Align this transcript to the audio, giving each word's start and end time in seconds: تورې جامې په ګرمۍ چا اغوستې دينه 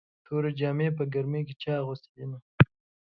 تورې 0.25 0.51
جامې 0.59 0.89
په 0.97 1.03
ګرمۍ 1.13 1.43
چا 1.61 1.73
اغوستې 1.81 2.09
دينه 2.15 2.37